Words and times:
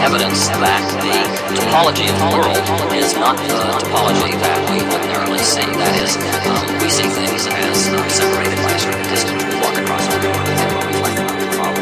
evidence 0.00 0.48
that 0.48 0.80
the 1.04 1.60
topology 1.60 2.08
of 2.08 2.16
the 2.16 2.28
world 2.32 2.56
is 2.96 3.12
not 3.20 3.36
the 3.36 3.60
topology 3.84 4.32
that 4.40 4.58
we 4.72 4.80
ordinarily 4.80 5.42
see. 5.44 5.64
That 5.76 5.94
is, 6.00 6.16
um, 6.48 6.64
we 6.80 6.88
see 6.88 7.08
things 7.12 7.44
as 7.44 7.92
um, 7.92 8.08
separated 8.08 8.56
by 8.64 8.72
a 8.72 8.80
certain 8.80 9.04
distance. 9.12 9.44
We 9.44 9.56
walk 9.60 9.76
across 9.76 10.04
the 10.08 10.18
world 10.24 10.40
and 10.40 10.68
we 10.72 10.80
reflect 10.88 11.20
far 11.52 11.72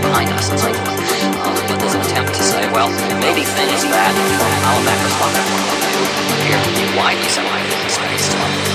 behind 0.00 0.32
us 0.32 0.48
and 0.48 0.58
so 0.58 0.70
forth. 0.72 0.96
Um, 1.44 1.56
but 1.68 1.76
there's 1.76 1.96
an 1.96 2.02
attempt 2.08 2.32
to 2.32 2.42
say, 2.42 2.64
well, 2.72 2.88
maybe 3.20 3.44
things 3.44 3.80
that 3.84 4.12
um, 4.16 4.32
from 4.32 4.52
our 4.64 4.80
macroscopic 4.88 5.44
point 5.52 5.68
appear 6.40 6.56
to 6.56 6.70
be 6.72 6.84
widely 6.96 7.28
separated 7.28 7.76
in 7.76 7.90
space. 7.92 8.67